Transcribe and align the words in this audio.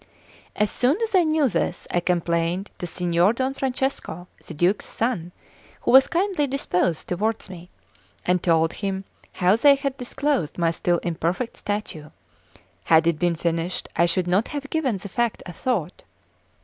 As 0.55 0.71
soon 0.71 0.99
as 1.03 1.13
I 1.13 1.23
knew 1.25 1.47
this, 1.47 1.85
I 1.91 1.99
complained 1.99 2.71
to 2.79 2.87
Signor 2.87 3.33
Don 3.33 3.53
Francesco, 3.53 4.27
the 4.47 4.55
Duke's 4.55 4.87
son, 4.87 5.31
who 5.81 5.91
was 5.91 6.07
kindly 6.07 6.47
disposed 6.47 7.07
toward 7.07 7.47
me, 7.51 7.69
and 8.25 8.41
told 8.41 8.73
him 8.73 9.03
how 9.33 9.55
they 9.55 9.75
had 9.75 9.97
disclosed 9.97 10.57
my 10.57 10.71
still 10.71 10.97
imperfect 11.03 11.55
statue; 11.55 12.09
had 12.85 13.05
it 13.05 13.19
been 13.19 13.35
finished, 13.35 13.89
I 13.95 14.07
should 14.07 14.25
not 14.25 14.47
have 14.47 14.71
given 14.71 14.97
the 14.97 15.07
fact 15.07 15.43
a 15.45 15.53
thought. 15.53 16.01